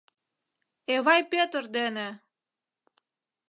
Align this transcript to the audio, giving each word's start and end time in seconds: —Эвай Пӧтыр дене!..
—Эвай 0.93 1.21
Пӧтыр 1.31 1.63
дене!.. 1.77 2.07